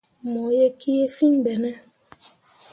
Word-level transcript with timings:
Mo 0.31 0.43
ye 0.57 0.65
kii 0.79 1.05
fìi 1.15 1.37
ɓe 1.43 1.53
ne? 1.61 1.71